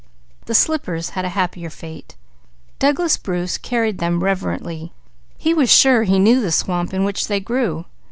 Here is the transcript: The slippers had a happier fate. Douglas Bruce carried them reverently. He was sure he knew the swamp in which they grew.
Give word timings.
The 0.47 0.55
slippers 0.55 1.09
had 1.09 1.25
a 1.25 1.29
happier 1.37 1.69
fate. 1.69 2.15
Douglas 2.79 3.17
Bruce 3.17 3.59
carried 3.59 3.99
them 3.99 4.23
reverently. 4.23 4.93
He 5.37 5.53
was 5.53 5.69
sure 5.71 6.05
he 6.05 6.17
knew 6.17 6.41
the 6.41 6.51
swamp 6.51 6.91
in 6.91 7.03
which 7.03 7.27
they 7.27 7.39
grew. 7.39 7.85